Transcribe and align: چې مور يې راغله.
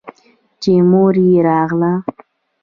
چې 0.61 0.73
مور 0.89 1.15
يې 1.27 1.37
راغله. 1.47 1.91